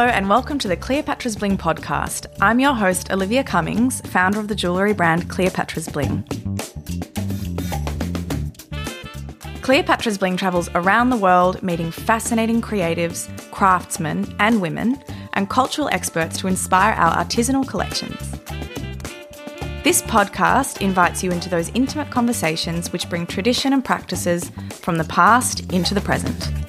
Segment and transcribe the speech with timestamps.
[0.00, 2.24] Hello, and welcome to the Cleopatra's Bling podcast.
[2.40, 6.22] I'm your host, Olivia Cummings, founder of the jewellery brand Cleopatra's Bling.
[9.60, 14.98] Cleopatra's Bling travels around the world meeting fascinating creatives, craftsmen, and women,
[15.34, 18.30] and cultural experts to inspire our artisanal collections.
[19.84, 25.04] This podcast invites you into those intimate conversations which bring tradition and practices from the
[25.04, 26.59] past into the present.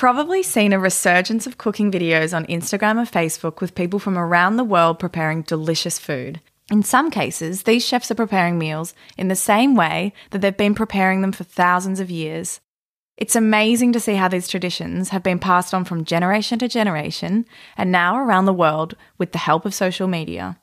[0.00, 4.56] Probably seen a resurgence of cooking videos on Instagram and Facebook with people from around
[4.56, 6.40] the world preparing delicious food.
[6.72, 10.74] In some cases, these chefs are preparing meals in the same way that they've been
[10.74, 12.60] preparing them for thousands of years.
[13.18, 17.44] It's amazing to see how these traditions have been passed on from generation to generation
[17.76, 20.58] and now around the world with the help of social media.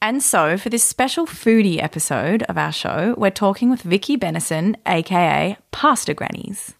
[0.00, 4.76] And so, for this special foodie episode of our show, we're talking with Vicky Bennison,
[4.86, 6.74] aka Pasta Grannies.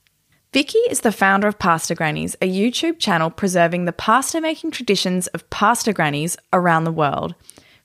[0.53, 5.29] Vicky is the founder of Pasta Grannies, a YouTube channel preserving the pasta making traditions
[5.29, 7.37] of pasta grannies around the world.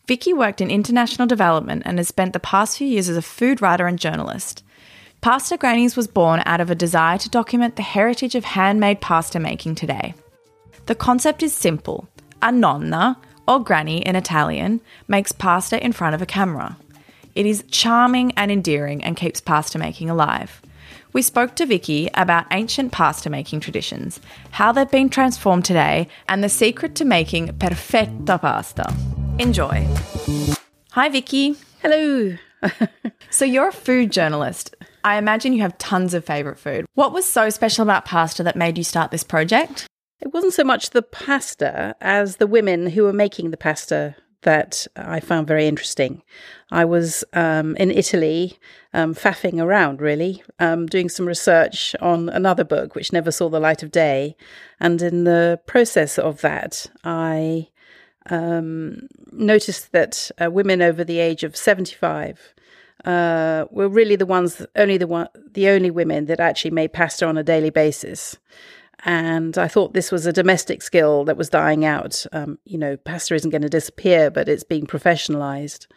[0.07, 3.61] Vicky worked in international development and has spent the past few years as a food
[3.61, 4.63] writer and journalist.
[5.21, 9.39] Pasta Grannies was born out of a desire to document the heritage of handmade pasta
[9.39, 10.15] making today.
[10.87, 12.07] The concept is simple
[12.41, 16.77] a nonna, or granny in Italian, makes pasta in front of a camera.
[17.35, 20.63] It is charming and endearing and keeps pasta making alive.
[21.15, 24.19] We spoke to Vicky about ancient pasta making traditions,
[24.51, 28.93] how they've been transformed today, and the secret to making perfetta pasta.
[29.39, 29.87] Enjoy.
[30.91, 31.55] Hi, Vicky.
[31.81, 32.35] Hello.
[33.29, 34.75] so, you're a food journalist.
[35.05, 36.85] I imagine you have tons of favourite food.
[36.95, 39.87] What was so special about pasta that made you start this project?
[40.19, 44.87] It wasn't so much the pasta as the women who were making the pasta that
[44.95, 46.23] I found very interesting.
[46.71, 48.57] I was um, in Italy,
[48.93, 53.59] um, faffing around really, um, doing some research on another book which never saw the
[53.59, 54.35] light of day.
[54.79, 57.67] And in the process of that, I
[58.29, 62.53] um, noticed that uh, women over the age of 75
[63.03, 67.27] uh, were really the ones, only the one, the only women that actually made pasta
[67.27, 68.37] on a daily basis.
[69.03, 72.25] And I thought this was a domestic skill that was dying out.
[72.31, 75.87] Um, you know, pasta isn't going to disappear, but it's being professionalized.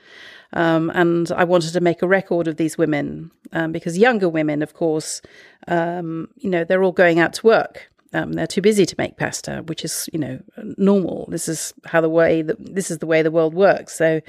[0.53, 4.62] Um, and I wanted to make a record of these women um, because younger women,
[4.62, 5.22] of course,
[5.69, 7.91] um, you know, they're all going out to work.
[8.14, 10.41] Um, they're too busy to make pasta, which is, you know,
[10.78, 11.26] normal.
[11.30, 13.94] This is how the way that this is the way the world works.
[13.94, 14.22] So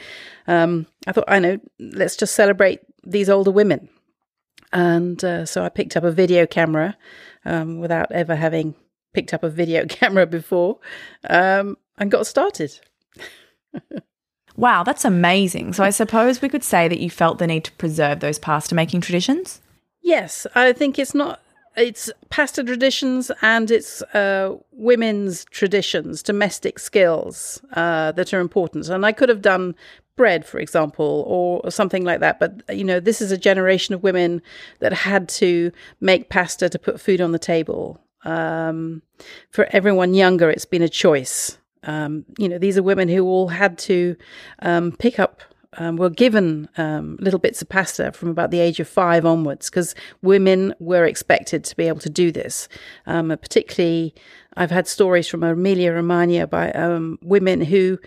[0.47, 3.87] um, I thought, I know, let's just celebrate these older women.
[4.73, 6.97] And uh, so I picked up a video camera
[7.45, 8.75] um, without ever having
[9.13, 10.79] picked up a video camera before
[11.29, 12.79] um, and got started.
[14.55, 15.73] wow, that's amazing.
[15.73, 18.75] So I suppose we could say that you felt the need to preserve those pasta
[18.75, 19.61] making traditions?
[20.01, 21.41] Yes, I think it's not
[21.75, 28.89] it's pasta traditions and it's uh, women's traditions, domestic skills uh, that are important.
[28.89, 29.75] And I could have done
[30.19, 32.41] bread, for example, or, something like that.
[32.41, 34.41] But, you know, this is a generation of women
[34.79, 35.71] that had to
[36.01, 38.01] make pasta to put food on the table.
[38.25, 39.01] Um,
[39.49, 41.57] for everyone younger, it's been a choice.
[41.83, 44.17] Um, you know, these are women who all had to
[44.61, 45.41] um, pick up,
[45.77, 49.69] um, were given um, little bits of pasta from about the age of five onwards,
[49.69, 52.67] because women were expected to be able to do this.
[53.05, 54.13] Um, particularly,
[54.57, 56.65] I've had stories from Emilia Romagna by
[57.21, 57.99] women who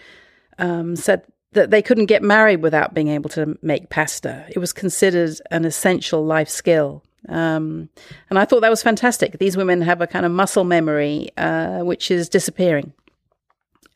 [0.94, 4.46] said that they couldn't get married without being able to make pasta.
[4.48, 7.02] It was considered an essential life skill.
[7.28, 7.88] Um,
[8.30, 9.38] and I thought that was fantastic.
[9.38, 12.92] These women have a kind of muscle memory, uh, which is disappearing.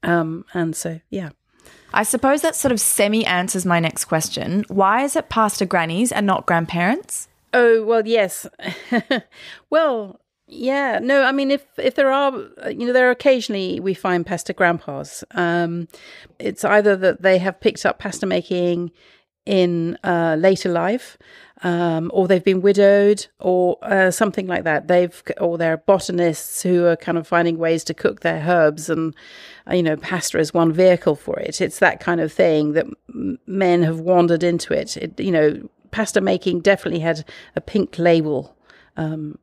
[0.02, 1.30] Um, and so, yeah.
[1.92, 4.64] I suppose that sort of semi answers my next question.
[4.68, 7.28] Why is it pasta grannies and not grandparents?
[7.54, 8.46] Oh, well, yes.
[9.70, 12.32] well, yeah, no, I mean, if if there are,
[12.70, 15.24] you know, there are occasionally we find pasta grandpas.
[15.32, 15.88] Um,
[16.38, 18.92] it's either that they have picked up pasta making
[19.44, 21.18] in uh, later life,
[21.62, 24.86] um, or they've been widowed, or uh, something like that.
[24.86, 29.16] They've or they're botanists who are kind of finding ways to cook their herbs, and
[29.68, 31.60] uh, you know, pasta is one vehicle for it.
[31.60, 32.86] It's that kind of thing that
[33.46, 34.96] men have wandered into it.
[34.96, 37.24] it you know, pasta making definitely had
[37.56, 38.56] a pink label
[38.96, 39.38] um,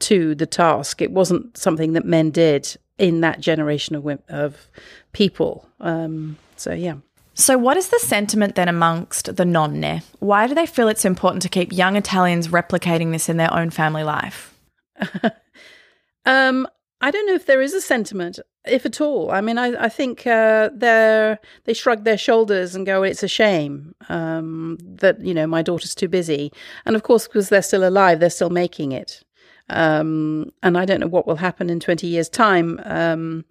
[0.00, 1.02] to the task.
[1.02, 4.70] It wasn't something that men did in that generation of of
[5.12, 5.68] people.
[5.80, 6.96] Um, so yeah.
[7.34, 10.02] So, what is the sentiment then amongst the nonne?
[10.18, 13.70] Why do they feel it's important to keep young Italians replicating this in their own
[13.70, 14.58] family life?
[16.26, 16.66] um,
[17.00, 19.30] I don't know if there is a sentiment, if at all.
[19.30, 23.28] I mean, I, I think uh, they they shrug their shoulders and go, "It's a
[23.28, 26.52] shame um, that you know my daughter's too busy."
[26.84, 29.22] And of course, because they're still alive, they're still making it.
[29.70, 32.80] Um, and I don't know what will happen in twenty years' time.
[32.84, 33.44] Um,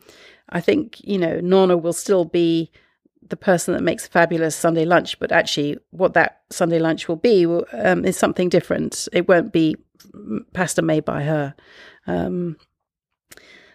[0.49, 2.71] I think you know Nonna will still be
[3.29, 7.17] the person that makes a fabulous Sunday lunch, but actually, what that Sunday lunch will
[7.17, 9.07] be um, is something different.
[9.11, 9.75] It won't be
[10.53, 11.55] pasta made by her.
[12.05, 12.57] Um,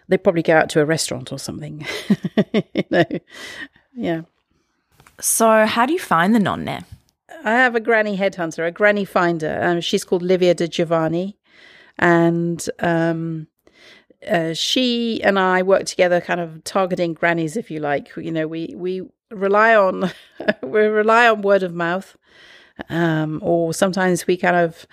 [0.07, 1.85] they probably go out to a restaurant or something.
[2.53, 3.05] you know,
[3.95, 4.21] yeah.
[5.19, 6.85] So, how do you find the nonna?
[7.45, 9.59] I have a granny headhunter, a granny finder.
[9.61, 11.37] Um, she's called Livia De Giovanni,
[11.99, 13.47] and um,
[14.29, 18.15] uh, she and I work together, kind of targeting grannies, if you like.
[18.15, 19.01] You know, we we
[19.31, 20.11] rely on
[20.61, 22.17] we rely on word of mouth,
[22.89, 24.87] um, or sometimes we kind of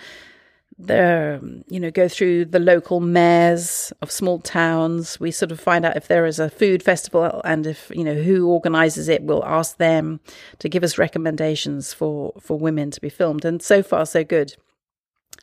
[0.79, 5.20] the you know go through the local mayors of small towns.
[5.20, 8.14] We sort of find out if there is a food festival and if you know
[8.14, 10.20] who organizes it we'll ask them
[10.58, 13.44] to give us recommendations for for women to be filmed.
[13.44, 14.56] And so far so good.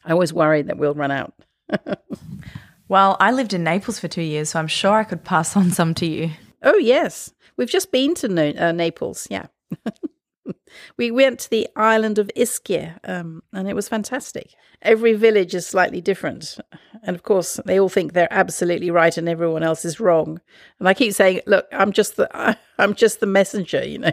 [0.04, 1.34] I always worry that we'll run out
[2.88, 5.72] well i lived in naples for two years so i'm sure i could pass on
[5.72, 6.30] some to you
[6.64, 9.48] oh yes we've just been to uh, naples yeah
[10.98, 14.54] we went to the island of Ischia, um, and it was fantastic.
[14.82, 16.58] Every village is slightly different,
[17.04, 20.40] and of course, they all think they're absolutely right, and everyone else is wrong.
[20.80, 23.84] And I keep saying, "Look, I'm just the I'm just the messenger.
[23.86, 24.12] You know,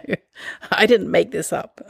[0.71, 1.81] I didn't make this up."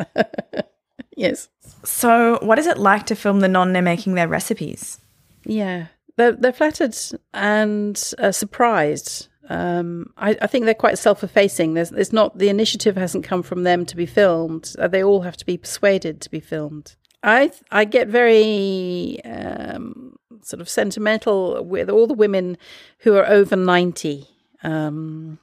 [1.15, 1.49] yes.
[1.83, 4.99] So, what is it like to film the nonne making their recipes?
[5.45, 5.87] Yeah,
[6.17, 6.95] they're they're flattered
[7.33, 11.75] and uh, surprised um, I, I, think they're quite self-effacing.
[11.75, 14.73] There's, not the initiative hasn't come from them to be filmed.
[14.79, 16.95] Uh, they all have to be persuaded to be filmed.
[17.21, 22.57] I I get very um, sort of sentimental with all the women
[22.99, 24.27] who are over ninety.
[24.63, 25.39] Um,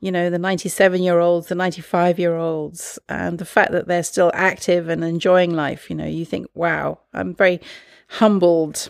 [0.00, 5.54] you know, the ninety-seven-year-olds, the ninety-five-year-olds, and the fact that they're still active and enjoying
[5.54, 5.88] life.
[5.90, 7.60] You know, you think, wow, I'm very
[8.08, 8.88] humbled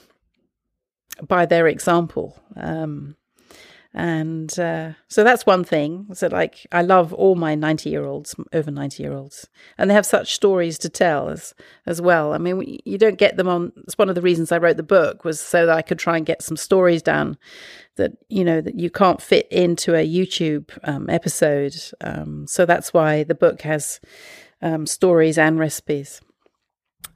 [1.26, 2.40] by their example.
[2.56, 3.16] Um,
[3.94, 6.06] and uh, so that's one thing.
[6.14, 9.94] So, like, I love all my 90 year olds, over 90 year olds, and they
[9.94, 11.54] have such stories to tell as,
[11.84, 12.32] as well.
[12.32, 13.72] I mean, you don't get them on.
[13.84, 16.16] It's one of the reasons I wrote the book was so that I could try
[16.16, 17.36] and get some stories down
[17.96, 21.76] that, you know, that you can't fit into a YouTube um, episode.
[22.00, 24.00] Um, so that's why the book has
[24.62, 26.22] um, stories and recipes.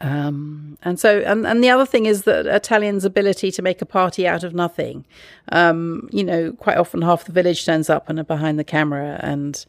[0.00, 3.86] Um, and so, and, and the other thing is that Italians' ability to make a
[3.86, 5.06] party out of nothing.
[5.52, 9.18] Um, you know, quite often half the village turns up and are behind the camera,
[9.22, 9.64] and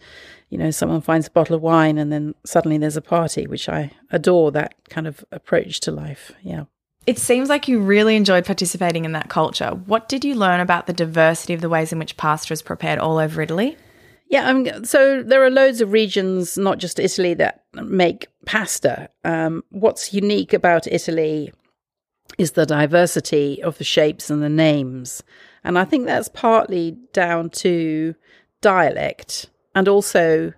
[0.49, 3.69] you know, someone finds a bottle of wine, and then suddenly there's a party, which
[3.69, 6.31] I adore that kind of approach to life.
[6.41, 6.65] Yeah.
[7.05, 9.69] It seems like you really enjoyed participating in that culture.
[9.69, 12.99] What did you learn about the diversity of the ways in which pasta is prepared
[12.99, 13.77] all over Italy?
[14.29, 19.09] Yeah, so there are loads of regions, not just Italy, that make pasta.
[19.24, 21.53] Um, what's unique about Italy
[22.38, 25.24] is the diversity of the shapes and the names.
[25.63, 28.15] And I think that's partly down to
[28.62, 30.53] dialect and also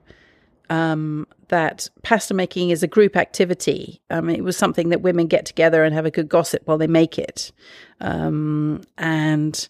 [0.70, 4.02] um, that pasta making is a group activity.
[4.10, 7.18] It was something that women get together and have a good gossip while they make
[7.18, 7.52] it.
[8.00, 9.68] Um, and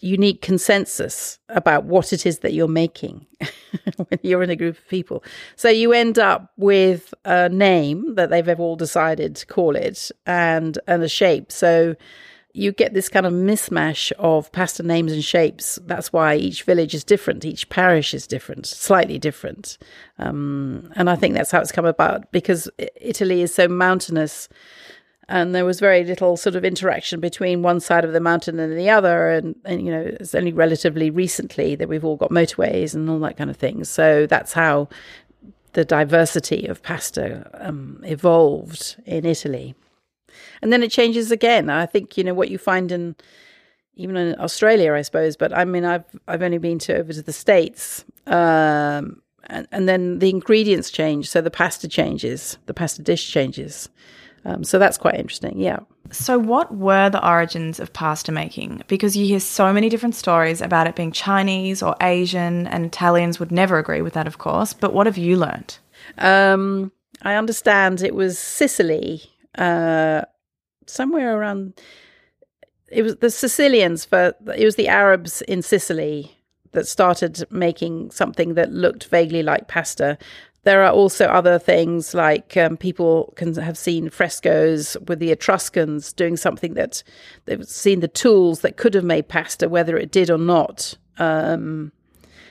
[0.00, 3.26] unique consensus about what it is that you're making
[3.96, 5.24] when you're in a group of people.
[5.56, 10.78] So you end up with a name that they've all decided to call it and
[10.86, 11.50] and a shape.
[11.50, 11.96] So
[12.56, 15.78] you get this kind of mismatch of pasta names and shapes.
[15.84, 19.76] That's why each village is different, each parish is different, slightly different.
[20.18, 24.48] Um, and I think that's how it's come about because Italy is so mountainous
[25.28, 28.78] and there was very little sort of interaction between one side of the mountain and
[28.78, 29.30] the other.
[29.30, 33.18] And, and you know it's only relatively recently that we've all got motorways and all
[33.20, 33.84] that kind of thing.
[33.84, 34.88] So that's how
[35.72, 39.74] the diversity of pasta um, evolved in italy.
[40.62, 41.68] And then it changes again.
[41.68, 43.16] I think you know what you find in
[43.98, 47.22] even in australia i suppose but i mean i've i've only been to over to
[47.22, 51.30] the states um, and, and then the ingredients change.
[51.30, 53.88] So the pasta changes the pasta dish changes
[54.46, 55.58] um, so that's quite interesting.
[55.58, 55.80] Yeah.
[56.12, 58.82] So, what were the origins of pasta making?
[58.86, 63.40] Because you hear so many different stories about it being Chinese or Asian, and Italians
[63.40, 64.72] would never agree with that, of course.
[64.72, 65.78] But what have you learned?
[66.18, 69.22] Um, I understand it was Sicily,
[69.58, 70.22] uh,
[70.86, 71.80] somewhere around.
[72.88, 76.36] It was the Sicilians, but it was the Arabs in Sicily
[76.70, 80.16] that started making something that looked vaguely like pasta
[80.66, 86.12] there are also other things like um, people can have seen frescoes with the Etruscans
[86.12, 87.04] doing something that
[87.44, 90.98] they've seen the tools that could have made pasta, whether it did or not.
[91.18, 91.92] Um,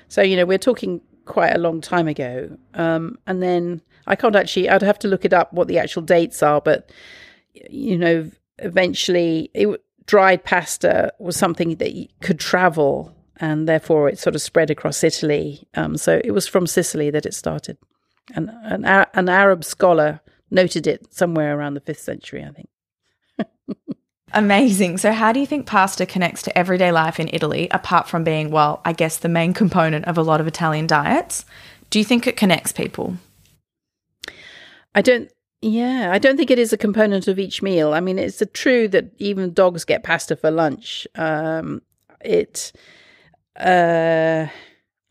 [0.08, 2.58] so, you know, we're talking quite a long time ago.
[2.74, 6.02] Um, and then I can't actually, I'd have to look it up what the actual
[6.02, 6.90] dates are, but,
[7.70, 14.36] you know, eventually it, dried pasta was something that could travel and therefore it sort
[14.36, 15.68] of spread across Italy.
[15.74, 17.78] Um, so it was from Sicily that it started.
[18.34, 22.70] And an, an Arab scholar noted it somewhere around the fifth century, I think.
[24.34, 24.98] Amazing.
[24.98, 28.52] So, how do you think pasta connects to everyday life in Italy, apart from being,
[28.52, 31.46] well, I guess the main component of a lot of Italian diets?
[31.90, 33.18] Do you think it connects people?
[34.94, 35.32] I don't.
[35.62, 37.94] Yeah, I don't think it is a component of each meal.
[37.94, 41.08] I mean, it's true that even dogs get pasta for lunch.
[41.16, 41.82] Um,
[42.22, 42.74] it.
[43.58, 44.48] Uh,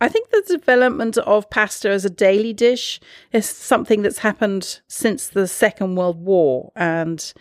[0.00, 3.00] I think the development of pasta as a daily dish
[3.32, 7.32] is something that's happened since the Second World War, and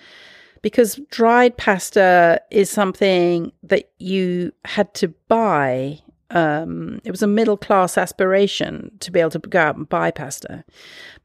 [0.61, 5.99] because dried pasta is something that you had to buy.
[6.29, 10.09] Um, it was a middle class aspiration to be able to go out and buy
[10.09, 10.63] pasta.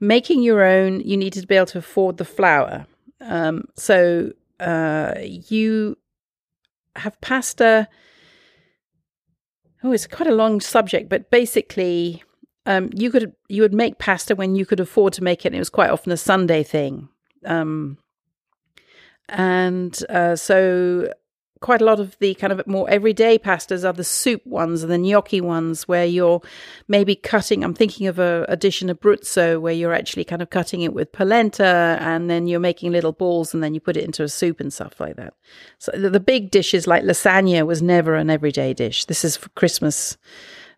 [0.01, 2.87] Making your own, you needed to be able to afford the flour.
[3.21, 5.97] Um, so uh, you
[6.97, 7.89] have pasta
[9.83, 12.23] oh, it's quite a long subject, but basically,
[12.67, 15.49] um, you could you would make pasta when you could afford to make it.
[15.49, 17.09] And it was quite often a Sunday thing,
[17.45, 17.99] um,
[19.29, 21.13] and uh, so
[21.61, 24.93] quite a lot of the kind of more everyday pastas are the soup ones and
[24.93, 26.41] the gnocchi ones where you're
[26.89, 27.65] maybe cutting.
[27.65, 30.93] I'm thinking of a, a dish in Abruzzo where you're actually kind of cutting it
[30.93, 34.29] with polenta and then you're making little balls and then you put it into a
[34.29, 35.35] soup and stuff like that.
[35.79, 39.05] So the, the big dishes like lasagna was never an everyday dish.
[39.07, 40.17] This is for Christmas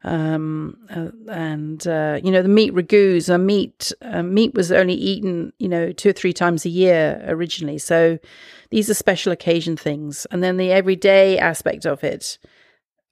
[0.03, 3.33] um, uh, and uh, you know the meat ragouts.
[3.33, 7.23] Uh, meat uh, meat was only eaten you know two or three times a year
[7.27, 7.79] originally.
[7.79, 8.19] So
[8.71, 12.39] these are special occasion things, and then the everyday aspect of it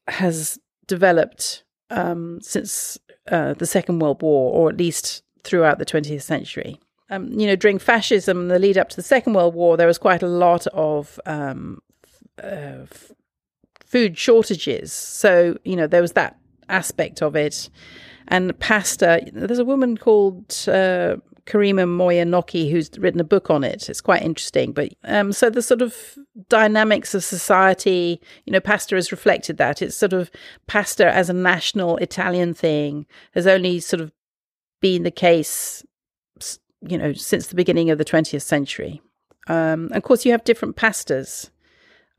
[0.06, 2.98] has developed um, since
[3.30, 6.80] uh, the Second World War, or at least throughout the 20th century.
[7.10, 9.98] Um, you know, during fascism, the lead up to the Second World War, there was
[9.98, 11.80] quite a lot of um,
[12.42, 13.12] uh, f-
[13.84, 14.92] food shortages.
[14.92, 17.70] So, you know, there was that aspect of it.
[18.28, 21.16] And pasta, there's a woman called uh,
[21.48, 23.88] Karima Moyer-Nocchi who's written a book on it.
[23.88, 24.72] It's quite interesting.
[24.72, 29.80] But um, so the sort of dynamics of society, you know, pasta has reflected that.
[29.80, 30.30] It's sort of
[30.66, 34.12] pasta as a national Italian thing has only sort of
[34.80, 35.82] been the case,
[36.86, 39.00] you know, since the beginning of the 20th century.
[39.48, 41.48] Um, of course, you have different pastas.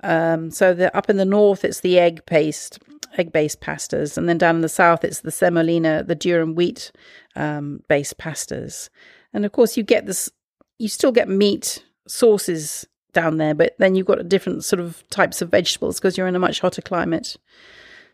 [0.01, 2.79] Um, so the, up in the north, it's the egg paste
[3.17, 4.17] egg based pastas.
[4.17, 6.91] And then down in the south, it's the semolina, the durum wheat
[7.35, 8.89] um, based pastas.
[9.33, 10.29] And of course, you get this,
[10.77, 15.41] you still get meat sauces down there, but then you've got different sort of types
[15.41, 17.37] of vegetables because you're in a much hotter climate.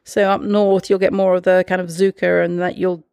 [0.03, 3.03] So up north, you'll get more of the kind of zucca, and that you'll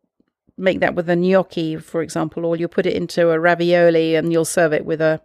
[0.59, 4.33] make that with a gnocchi, for example, or you'll put it into a ravioli and
[4.33, 5.21] you'll serve it with a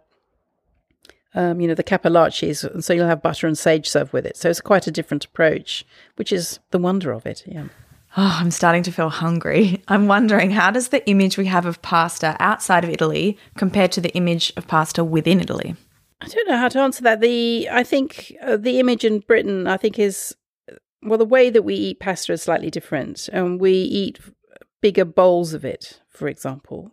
[1.38, 4.36] um, you know, the cappellaccis, and so you'll have butter and sage served with it.
[4.36, 7.44] So it's quite a different approach, which is the wonder of it.
[7.46, 7.68] Yeah.
[8.16, 9.80] Oh, I'm starting to feel hungry.
[9.88, 14.00] I'm wondering how does the image we have of pasta outside of Italy compare to
[14.00, 15.76] the image of pasta within Italy?
[16.20, 17.20] I don't know how to answer that.
[17.20, 20.34] The I think uh, the image in Britain, I think, is
[21.02, 24.18] well, the way that we eat pasta is slightly different, and we eat
[24.80, 26.00] bigger bowls of it.
[26.08, 26.90] For example,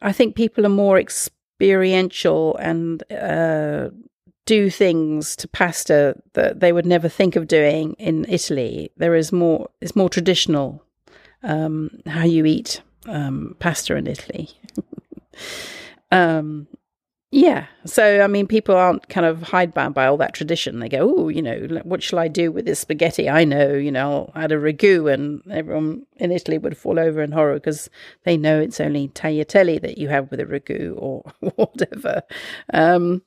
[0.00, 3.90] I think people are more exposed experiential and uh,
[4.46, 8.90] do things to pasta that they would never think of doing in Italy.
[8.96, 10.82] There is more; it's more traditional
[11.42, 14.48] um, how you eat um, pasta in Italy.
[16.10, 16.66] um,
[17.32, 17.66] yeah.
[17.84, 20.80] So, I mean, people aren't kind of hidebound by all that tradition.
[20.80, 23.30] They go, oh, you know, what shall I do with this spaghetti?
[23.30, 27.22] I know, you know, I'll add a ragu, and everyone in Italy would fall over
[27.22, 27.88] in horror because
[28.24, 31.22] they know it's only tagliatelle that you have with a ragu or
[31.54, 32.22] whatever.
[32.74, 33.22] Um,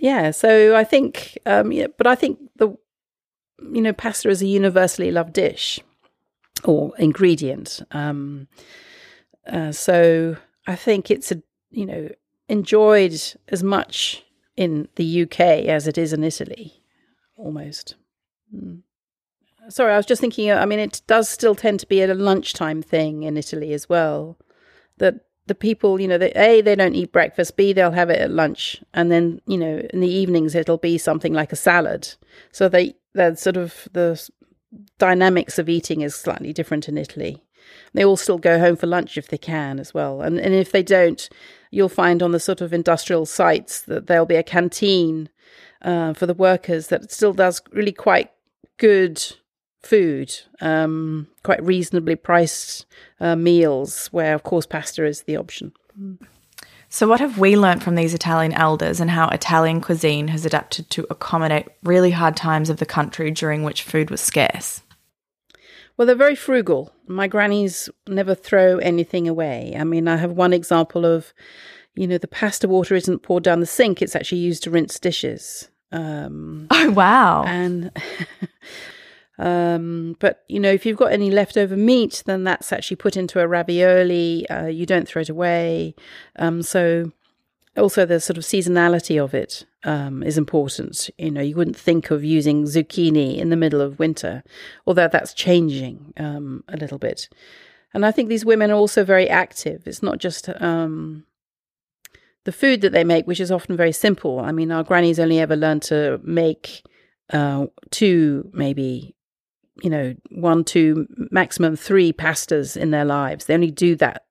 [0.00, 0.30] yeah.
[0.30, 2.68] So I think, um, yeah, but I think the,
[3.60, 5.80] you know, pasta is a universally loved dish
[6.64, 7.82] or ingredient.
[7.90, 8.48] Um,
[9.46, 12.08] uh, so I think it's a, you know,
[12.48, 14.24] enjoyed as much
[14.56, 16.82] in the UK as it is in Italy,
[17.36, 17.94] almost.
[18.54, 18.82] Mm.
[19.68, 20.50] Sorry, I was just thinking.
[20.50, 24.38] I mean, it does still tend to be a lunchtime thing in Italy as well.
[24.96, 27.56] That the people, you know, they, a they don't eat breakfast.
[27.56, 30.96] B they'll have it at lunch, and then you know in the evenings it'll be
[30.96, 32.08] something like a salad.
[32.50, 34.28] So they that sort of the
[34.98, 37.42] dynamics of eating is slightly different in Italy.
[37.92, 40.22] They all still go home for lunch if they can as well.
[40.22, 41.28] And, and if they don't,
[41.70, 45.28] you'll find on the sort of industrial sites that there'll be a canteen
[45.82, 48.30] uh, for the workers that still does really quite
[48.78, 49.24] good
[49.82, 52.86] food, um, quite reasonably priced
[53.20, 55.72] uh, meals, where of course pasta is the option.
[56.90, 60.88] So, what have we learnt from these Italian elders and how Italian cuisine has adapted
[60.90, 64.80] to accommodate really hard times of the country during which food was scarce?
[65.98, 66.92] Well, they're very frugal.
[67.08, 69.74] My grannies never throw anything away.
[69.76, 71.34] I mean, I have one example of,
[71.96, 75.00] you know, the pasta water isn't poured down the sink, it's actually used to rinse
[75.00, 75.68] dishes.
[75.90, 77.42] Um, oh, wow.
[77.44, 77.90] And.
[79.40, 83.38] Um, but you know, if you've got any leftover meat, then that's actually put into
[83.38, 84.48] a ravioli.
[84.50, 85.94] Uh, you don't throw it away.
[86.36, 87.12] Um, so
[87.76, 91.10] also the sort of seasonality of it um, is important.
[91.18, 94.42] You know, you wouldn't think of using zucchini in the middle of winter,
[94.86, 97.28] although that's changing um, a little bit.
[97.94, 99.86] And I think these women are also very active.
[99.86, 101.24] It's not just um,
[102.44, 104.40] the food that they make, which is often very simple.
[104.40, 106.82] I mean, our grannies only ever learned to make
[107.30, 109.14] uh, two, maybe
[109.82, 113.44] you know, one, two, maximum three pastas in their lives.
[113.44, 114.24] They only do that.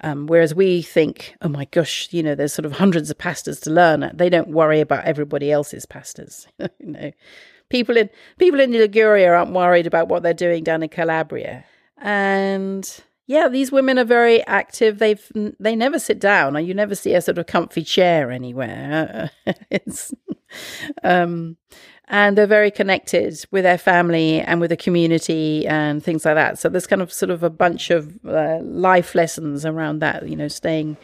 [0.00, 3.60] Um, whereas we think, oh my gosh, you know, there's sort of hundreds of pastas
[3.62, 4.10] to learn.
[4.14, 6.46] They don't worry about everybody else's pastas.
[6.58, 7.12] you know,
[7.70, 11.64] people in people in Liguria aren't worried about what they're doing down in Calabria.
[11.98, 12.88] And
[13.26, 14.98] yeah, these women are very active.
[14.98, 19.30] They've they never sit down, you never see a sort of comfy chair anywhere.
[19.70, 20.14] it's
[21.02, 21.56] um,
[22.08, 26.58] and they're very connected with their family and with the community and things like that.
[26.58, 30.36] So there's kind of sort of a bunch of uh, life lessons around that, you
[30.36, 30.96] know, staying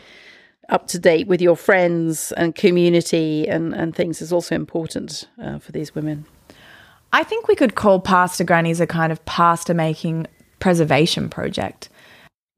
[0.69, 5.59] up to date with your friends and community and, and things is also important uh,
[5.59, 6.25] for these women.
[7.13, 10.29] I think we could call Pasta Grannies a kind of pasta making
[10.61, 11.89] preservation project.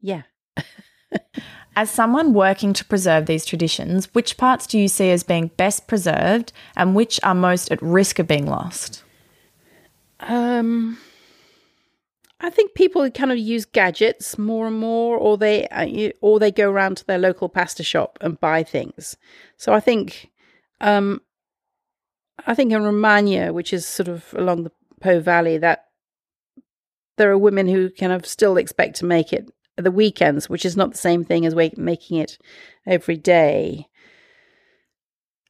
[0.00, 0.22] Yeah.
[1.76, 5.88] As someone working to preserve these traditions, which parts do you see as being best
[5.88, 9.02] preserved and which are most at risk of being lost?
[10.20, 10.98] Um,
[12.40, 16.52] I think people kind of use gadgets more and more, or they uh, or they
[16.52, 19.16] go around to their local pasta shop and buy things.
[19.56, 20.30] So I think,
[20.80, 21.22] um,
[22.46, 25.86] I think in Romagna, which is sort of along the Po Valley, that
[27.16, 30.76] there are women who kind of still expect to make it the weekends, which is
[30.76, 32.38] not the same thing as making it
[32.86, 33.88] every day.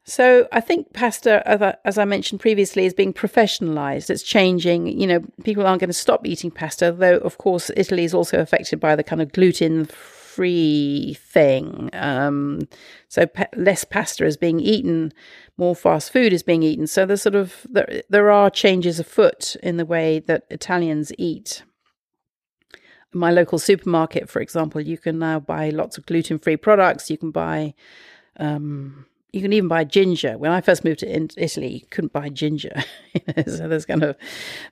[0.07, 1.43] So I think pasta,
[1.87, 4.11] as I mentioned previously, is being professionalized.
[4.11, 4.87] It's changing.
[4.87, 8.39] You know, people aren't going to stop eating pasta, though, of course, Italy is also
[8.39, 9.87] affected by the kind of gluten
[10.35, 11.89] free thing.
[11.95, 12.69] Um,
[13.09, 15.13] so less pasta is being eaten,
[15.57, 16.87] more fast food is being eaten.
[16.87, 21.63] So there's sort of there, there are changes afoot in the way that Italians eat
[23.15, 27.11] my local supermarket, for example, you can now buy lots of gluten free products.
[27.11, 27.75] You can buy,
[28.39, 30.37] um, you can even buy ginger.
[30.39, 32.83] When I first moved to Italy, you couldn't buy ginger.
[33.47, 34.17] so there's kind of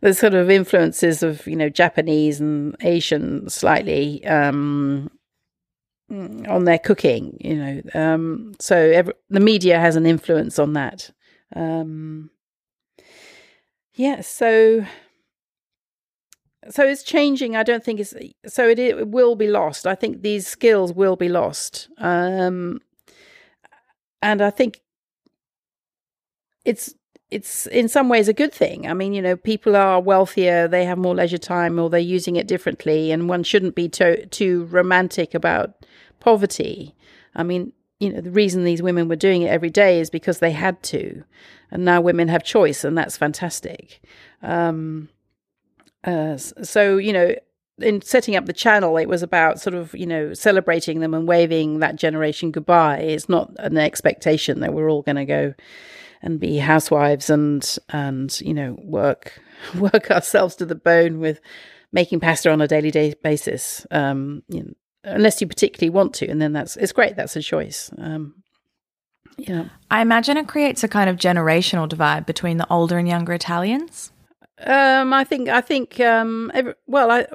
[0.01, 5.11] there's sort of influences of you know Japanese and Asian slightly um,
[6.11, 7.37] on their cooking.
[7.41, 11.11] You know, um, so every, the media has an influence on that.
[11.55, 12.31] Um,
[13.95, 14.87] yeah, so
[16.71, 17.57] so it's changing.
[17.57, 18.15] I don't think it's
[18.47, 19.87] so it, it will be lost.
[19.87, 22.81] I think these skills will be lost, um,
[24.21, 24.81] and I think
[26.65, 26.95] it's
[27.31, 28.87] it's in some ways a good thing.
[28.87, 32.37] I mean, you know, people are wealthier, they have more leisure time, or they're using
[32.37, 35.75] it differently, and one shouldn't be too too romantic about
[36.21, 36.95] poverty.
[37.35, 40.39] I mean, you know, the reason these women were doing it every day is because
[40.39, 41.25] they had to,
[41.71, 44.01] and now women have choice, and that's fantastic.
[44.43, 45.09] Um,
[46.05, 47.35] uh, so, you know,
[47.79, 51.27] in setting up the channel, it was about sort of, you know, celebrating them and
[51.27, 52.99] waving that generation goodbye.
[52.99, 55.55] It's not an expectation that we're all going to go
[56.21, 59.41] and be housewives and, and, you know, work,
[59.79, 61.41] work ourselves to the bone with
[61.93, 63.87] making pasta on a daily day basis.
[63.91, 64.73] Um, you know,
[65.05, 66.29] unless you particularly want to.
[66.29, 67.17] And then that's, it's great.
[67.17, 67.91] That's a choice.
[67.99, 68.43] Um,
[69.37, 69.69] yeah.
[69.91, 74.13] I imagine it creates a kind of generational divide between the older and younger Italians.
[74.65, 77.27] Um, I think I think um, every, well, I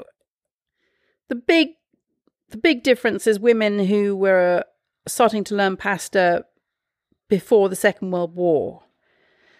[1.27, 1.69] the big
[2.49, 4.63] the big difference is women who were
[5.07, 6.45] starting to learn pasta
[7.27, 8.83] before the Second World War.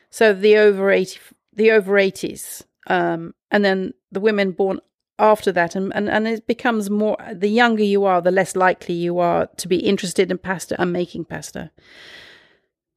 [0.10, 1.20] So the over eighty
[1.54, 4.80] the over eighties, um, and then the women born
[5.20, 7.18] after that, and, and and it becomes more.
[7.34, 10.94] The younger you are, the less likely you are to be interested in pasta and
[10.94, 11.72] making pasta.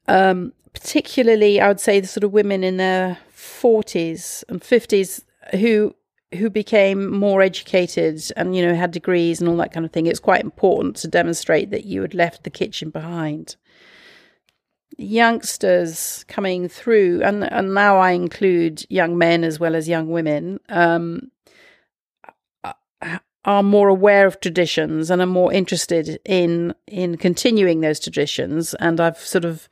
[0.06, 3.18] Um, particularly, I would say the sort of women in their
[3.60, 5.24] 40s and 50s
[5.58, 5.94] who
[6.34, 10.06] who became more educated and you know had degrees and all that kind of thing
[10.06, 13.56] it's quite important to demonstrate that you had left the kitchen behind.
[14.96, 20.60] Youngsters coming through and and now i include young men as well as young women
[20.68, 21.30] um,
[23.44, 28.74] are more aware of traditions and are more interested in in continuing those traditions.
[28.74, 29.68] And i've sort of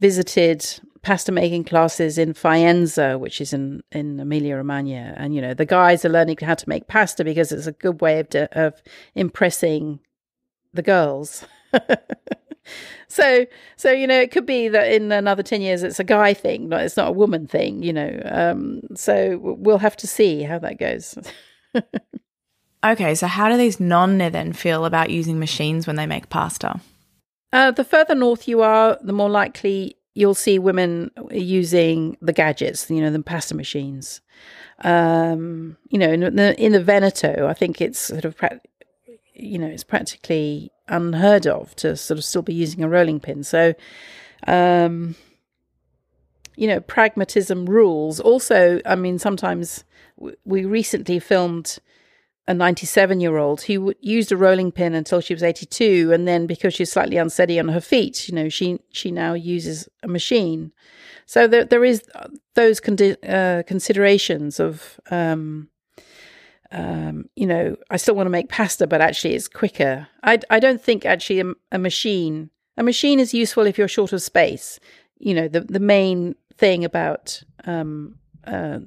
[0.00, 5.14] visited pasta making classes in Faenza, which is in, in Emilia Romagna.
[5.16, 8.00] And, you know, the guys are learning how to make pasta because it's a good
[8.00, 8.82] way of, de- of
[9.14, 10.00] impressing
[10.72, 11.46] the girls.
[13.08, 16.34] so, so, you know, it could be that in another 10 years it's a guy
[16.34, 18.20] thing, not it's not a woman thing, you know.
[18.24, 21.16] Um, so we'll have to see how that goes.
[22.84, 26.80] okay, so how do these nonne then feel about using machines when they make pasta?
[27.52, 32.90] Uh, the further north you are, the more likely you'll see women using the gadgets,
[32.90, 34.20] you know, the pasta machines.
[34.82, 38.36] Um, you know, in the, in the Veneto, I think it's sort of,
[39.34, 43.44] you know, it's practically unheard of to sort of still be using a rolling pin.
[43.44, 43.74] So,
[44.46, 45.14] um,
[46.56, 48.20] you know, pragmatism rules.
[48.20, 49.84] Also, I mean, sometimes
[50.44, 51.78] we recently filmed
[52.50, 56.48] a 97 year old who used a rolling pin until she was 82 and then
[56.48, 60.72] because she's slightly unsteady on her feet you know she she now uses a machine.
[61.26, 65.68] So there there is uh, those uh, considerations of um,
[66.72, 70.08] um, you know I still want to make pasta but actually it's quicker.
[70.24, 74.12] I I don't think actually a, a machine a machine is useful if you're short
[74.12, 74.80] of space.
[75.20, 78.80] You know the the main thing about um, uh,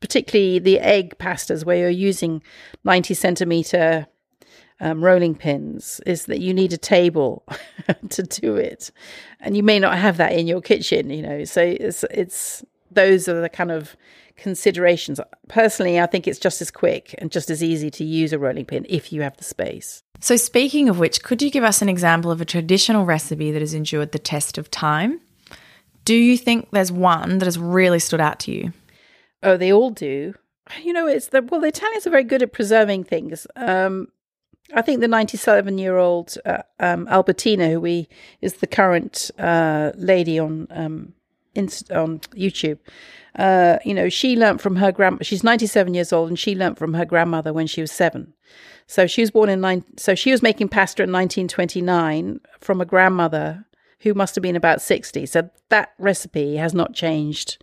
[0.00, 2.42] particularly the egg pastas where you're using
[2.84, 4.06] 90 centimeter
[4.80, 7.46] um, rolling pins is that you need a table
[8.10, 8.90] to do it.
[9.40, 13.28] And you may not have that in your kitchen you know so it's it's those
[13.28, 13.96] are the kind of
[14.36, 15.20] considerations.
[15.48, 18.64] Personally i think it's just as quick and just as easy to use a rolling
[18.64, 20.02] pin if you have the space.
[20.20, 23.62] So speaking of which could you give us an example of a traditional recipe that
[23.62, 25.20] has endured the test of time?
[26.04, 28.72] Do you think there's one that has really stood out to you
[29.42, 30.34] Oh, they all do.
[30.82, 33.46] You know, it's the well, the Italians are very good at preserving things.
[33.56, 34.08] Um,
[34.74, 38.08] I think the 97 year old uh, um, Albertina, who we
[38.40, 41.14] is the current uh, lady on um,
[41.54, 42.78] Inst- on YouTube.
[43.38, 45.24] Uh, you know, she learnt from her grand.
[45.26, 48.32] She's 97 years old, and she learnt from her grandmother when she was seven.
[48.86, 49.84] So she was born in nine.
[49.98, 53.66] So she was making pasta in 1929 from a grandmother
[54.00, 55.26] who must have been about 60.
[55.26, 57.62] So that recipe has not changed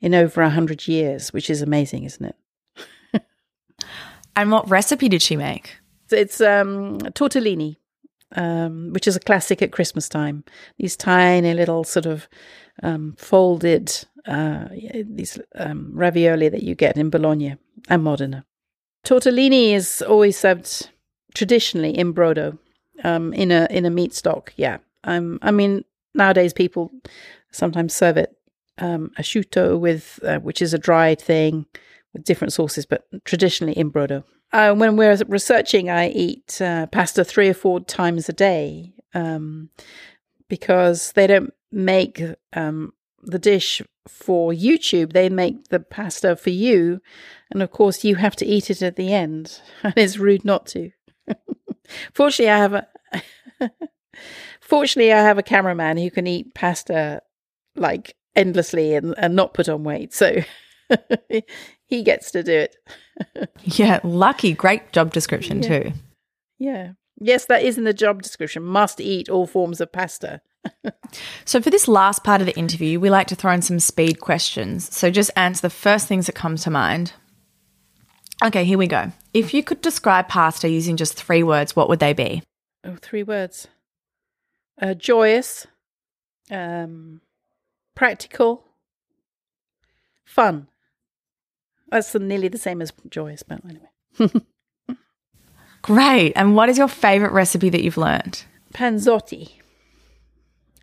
[0.00, 3.22] in over a hundred years, which is amazing, isn't it?
[4.36, 5.76] and what recipe did she make?
[6.10, 7.76] It's um, tortellini,
[8.36, 10.44] um, which is a classic at Christmas time.
[10.78, 12.28] These tiny little sort of
[12.82, 13.92] um, folded
[14.26, 14.68] uh,
[15.04, 17.56] these um, ravioli that you get in Bologna
[17.88, 18.44] and Modena.
[19.04, 20.90] Tortellini is always served
[21.34, 22.58] traditionally in brodo,
[23.04, 24.52] um, in a in a meat stock.
[24.56, 25.84] Yeah, um, I mean
[26.14, 26.90] nowadays people
[27.50, 28.37] sometimes serve it
[28.78, 29.10] um,
[29.80, 31.66] with, uh, which is a dried thing
[32.12, 34.24] with different sauces, but traditionally in brodo.
[34.52, 39.68] Uh, when we're researching, I eat uh, pasta three or four times a day um,
[40.48, 42.22] because they don't make
[42.54, 45.12] um, the dish for YouTube.
[45.12, 47.02] They make the pasta for you,
[47.50, 50.66] and of course, you have to eat it at the end, and it's rude not
[50.68, 50.90] to.
[52.14, 52.88] Fortunately, I have a.
[54.60, 57.22] Fortunately, I have a cameraman who can eat pasta
[57.76, 60.14] like endlessly and, and not put on weight.
[60.14, 60.42] So
[61.86, 62.76] he gets to do it.
[63.64, 64.52] yeah, lucky.
[64.52, 65.68] Great job description, yeah.
[65.68, 65.92] too.
[66.58, 66.92] Yeah.
[67.20, 68.62] Yes, that is in the job description.
[68.62, 70.40] Must eat all forms of pasta.
[71.44, 74.20] so for this last part of the interview, we like to throw in some speed
[74.20, 74.94] questions.
[74.94, 77.12] So just answer the first things that come to mind.
[78.44, 79.10] Okay, here we go.
[79.34, 82.42] If you could describe pasta using just three words, what would they be?
[82.84, 83.66] Oh, three words.
[84.80, 85.66] Uh, joyous,
[86.52, 87.20] um,
[87.98, 88.64] practical,
[90.24, 90.68] fun.
[91.90, 94.46] That's nearly the same as joyous, but anyway.
[95.82, 96.32] Great.
[96.36, 98.44] And what is your favorite recipe that you've learned?
[98.72, 99.50] Panzotti,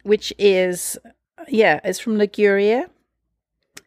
[0.04, 0.98] which is,
[1.48, 2.90] yeah, it's from Liguria.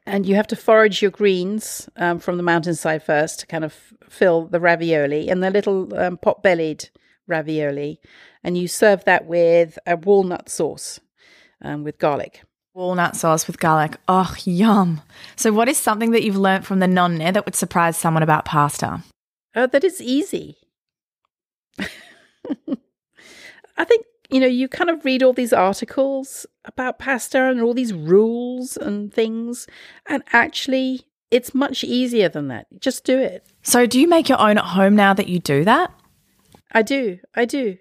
[0.06, 3.74] And you have to forage your greens um, from the mountainside first to kind of
[4.08, 6.88] fill the ravioli and the little um, pot bellied
[7.26, 8.00] ravioli.
[8.42, 10.98] And you serve that with a walnut sauce
[11.60, 12.42] um, with garlic.
[12.78, 13.96] Walnut sauce with garlic.
[14.06, 15.02] Oh, yum.
[15.34, 18.44] So, what is something that you've learnt from the nonne that would surprise someone about
[18.44, 19.02] pasta?
[19.56, 20.58] Oh, that it's easy.
[21.80, 21.88] I
[23.84, 27.92] think, you know, you kind of read all these articles about pasta and all these
[27.92, 29.66] rules and things.
[30.06, 32.68] And actually, it's much easier than that.
[32.78, 33.44] Just do it.
[33.64, 35.92] So, do you make your own at home now that you do that?
[36.70, 37.18] I do.
[37.34, 37.76] I do.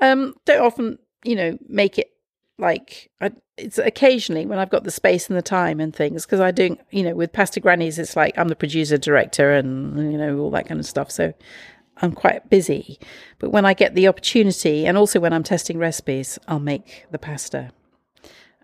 [0.00, 2.12] Um, don't often, you know, make it
[2.58, 6.40] like I, it's occasionally when I've got the space and the time and things because
[6.40, 10.18] I do, you know, with Pasta Grannies, it's like I'm the producer, director, and you
[10.18, 11.10] know all that kind of stuff.
[11.10, 11.34] So
[11.98, 12.98] I'm quite busy.
[13.38, 17.18] But when I get the opportunity, and also when I'm testing recipes, I'll make the
[17.18, 17.72] pasta,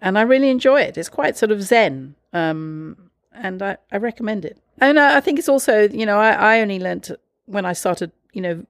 [0.01, 0.97] and I really enjoy it.
[0.97, 4.59] It's quite sort of zen, um, and I, I recommend it.
[4.79, 7.11] And I, I think it's also, you know, I, I only learnt
[7.45, 8.67] when I started, you know,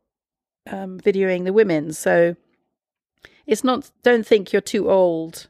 [0.68, 2.36] um, videoing the women, so
[3.46, 5.48] it's not, don't think you're too old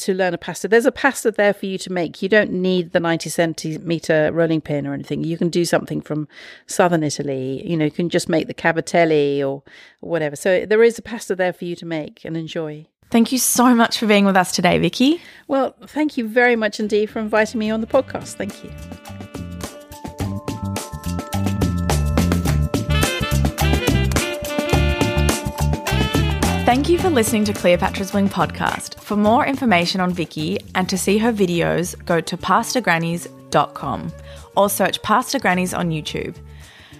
[0.00, 0.66] to learn a pasta.
[0.66, 2.22] There's a pasta there for you to make.
[2.22, 5.24] You don't need the 90 centimeter rolling pin or anything.
[5.24, 6.26] You can do something from
[6.66, 7.66] southern Italy.
[7.68, 9.62] You know, you can just make the cavatelli or,
[10.00, 10.36] or whatever.
[10.36, 12.86] So there is a pasta there for you to make and enjoy.
[13.10, 15.20] Thank you so much for being with us today, Vicky.
[15.48, 18.34] Well, thank you very much indeed for inviting me on the podcast.
[18.34, 19.19] Thank you.
[27.00, 29.00] For listening to Cleopatra's Bling podcast.
[29.00, 34.12] For more information on Vicky and to see her videos, go to pastagrannies.com
[34.54, 36.36] or search Pasta Grannies on YouTube.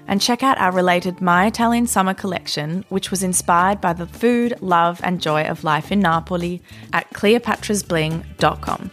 [0.08, 4.54] And check out our related My Italian Summer collection, which was inspired by the food,
[4.62, 6.62] love, and joy of life in Napoli
[6.94, 8.90] at cleopatrasbling.com.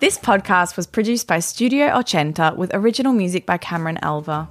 [0.00, 4.48] This podcast was produced by Studio Ochenta with original music by Cameron Alva.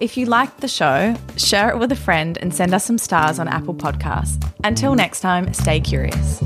[0.00, 3.40] If you liked the show, share it with a friend and send us some stars
[3.40, 4.40] on Apple Podcasts.
[4.62, 6.40] Until next time, stay curious.